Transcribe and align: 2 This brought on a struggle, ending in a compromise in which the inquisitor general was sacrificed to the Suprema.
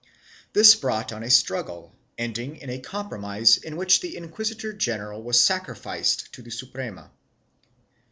2 0.01 0.07
This 0.59 0.73
brought 0.73 1.13
on 1.13 1.21
a 1.21 1.29
struggle, 1.29 1.93
ending 2.17 2.55
in 2.55 2.71
a 2.71 2.79
compromise 2.79 3.57
in 3.57 3.77
which 3.77 3.99
the 3.99 4.17
inquisitor 4.17 4.73
general 4.73 5.21
was 5.21 5.39
sacrificed 5.39 6.33
to 6.33 6.41
the 6.41 6.49
Suprema. 6.49 7.11